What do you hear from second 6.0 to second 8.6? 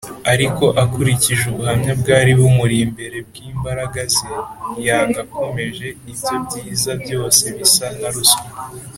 ibyo byiza byose bisa na ruswa